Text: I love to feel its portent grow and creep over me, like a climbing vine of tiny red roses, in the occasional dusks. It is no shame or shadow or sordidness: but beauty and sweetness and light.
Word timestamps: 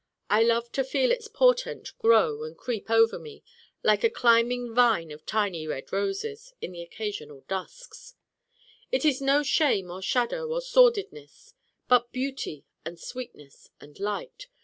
I 0.31 0.41
love 0.41 0.71
to 0.71 0.83
feel 0.83 1.11
its 1.11 1.27
portent 1.27 1.91
grow 1.99 2.43
and 2.43 2.57
creep 2.57 2.89
over 2.89 3.19
me, 3.19 3.43
like 3.83 4.03
a 4.03 4.09
climbing 4.09 4.73
vine 4.73 5.11
of 5.11 5.27
tiny 5.27 5.67
red 5.67 5.93
roses, 5.93 6.55
in 6.59 6.71
the 6.71 6.81
occasional 6.81 7.41
dusks. 7.47 8.15
It 8.91 9.05
is 9.05 9.21
no 9.21 9.43
shame 9.43 9.91
or 9.91 10.01
shadow 10.01 10.47
or 10.47 10.59
sordidness: 10.61 11.53
but 11.87 12.11
beauty 12.11 12.65
and 12.83 12.99
sweetness 12.99 13.69
and 13.79 13.99
light. 13.99 14.47